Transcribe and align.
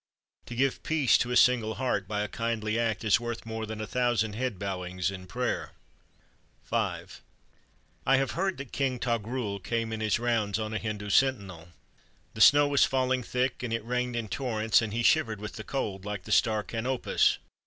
To 0.47 0.55
give 0.55 0.81
peace 0.81 1.15
to 1.19 1.29
a 1.29 1.37
single 1.37 1.75
heart 1.75 2.07
by 2.07 2.21
a 2.21 2.27
kindly 2.27 2.79
act 2.79 3.03
is 3.03 3.19
worth 3.19 3.45
more 3.45 3.67
than 3.67 3.79
a 3.79 3.85
thousand 3.85 4.33
head 4.33 4.57
bowings 4.57 5.11
in 5.11 5.27
prayer!" 5.27 5.73
I 6.71 6.97
have 8.07 8.31
heard 8.31 8.57
that 8.57 8.71
King 8.71 8.97
Toghrul 8.97 9.59
came 9.59 9.93
in 9.93 9.99
his 9.99 10.17
rounds 10.17 10.57
on 10.57 10.73
a 10.73 10.79
Hindu 10.79 11.11
sentinel. 11.11 11.67
The 12.33 12.41
snow 12.41 12.67
was 12.67 12.83
falling 12.83 13.21
thick, 13.21 13.61
and 13.61 13.71
it 13.71 13.85
rained 13.85 14.15
in 14.15 14.27
torrents, 14.27 14.81
and 14.81 14.91
he 14.91 15.03
shivered 15.03 15.39
with 15.39 15.53
the 15.57 15.63
cold 15.63 16.03
like 16.03 16.23
the 16.23 16.31
star 16.31 16.63
Canopus. 16.63 17.37